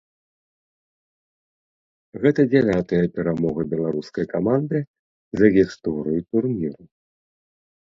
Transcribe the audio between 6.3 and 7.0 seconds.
турніру.